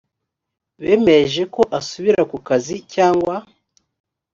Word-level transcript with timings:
bemereje 0.81 1.41
ko 1.53 1.61
asubira 1.79 2.21
ku 2.31 2.37
kazi 2.47 2.75
cyangwa 2.93 3.35